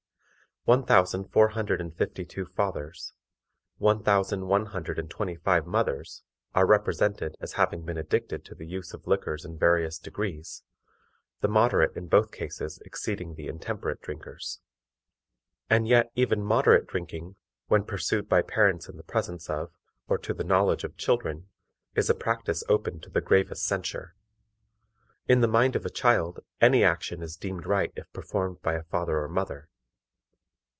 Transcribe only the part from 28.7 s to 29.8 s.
a father or mother.